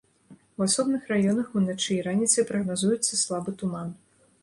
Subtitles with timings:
[0.59, 3.97] У асобных раёнах уначы і раніцай прагназуецца слабы туман.